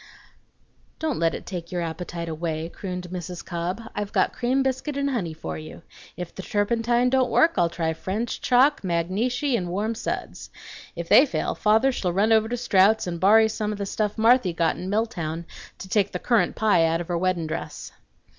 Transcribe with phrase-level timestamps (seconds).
[0.97, 3.45] "Don't let it take your appetite away," crooned Mrs.
[3.45, 3.83] Cobb.
[3.93, 5.83] "I've got cream biscuit and honey for you.
[6.17, 10.49] If the turpentine don't work, I'll try French chalk, magneshy, and warm suds.
[10.95, 14.17] If they fail, father shall run over to Strout's and borry some of the stuff
[14.17, 15.45] Marthy got in Milltown
[15.77, 17.91] to take the currant pie out of her weddin' dress."